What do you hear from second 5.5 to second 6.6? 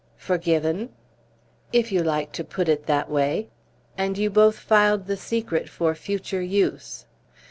for future